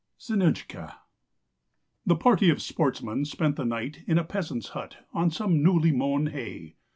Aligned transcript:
ZINOTCHKA 0.19 0.95
THE 2.07 2.15
party 2.15 2.49
of 2.49 2.59
sportsmen 2.59 3.23
spent 3.23 3.55
the 3.55 3.63
night 3.65 4.01
in 4.07 4.17
a 4.17 4.23
peasant's 4.23 4.69
hut 4.69 4.97
on 5.13 5.29
some 5.29 5.61
newly 5.61 5.91
mown 5.91 6.25
hay. 6.25 6.75